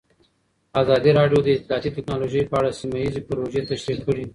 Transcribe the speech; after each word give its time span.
ازادي 0.81 1.11
راډیو 1.19 1.39
د 1.43 1.47
اطلاعاتی 1.57 1.89
تکنالوژي 1.97 2.41
په 2.49 2.55
اړه 2.59 2.77
سیمه 2.79 2.97
ییزې 3.03 3.21
پروژې 3.27 3.61
تشریح 3.69 3.99
کړې. 4.07 4.23